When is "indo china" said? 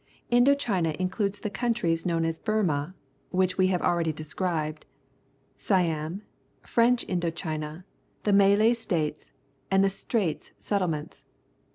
0.39-0.95, 7.07-7.85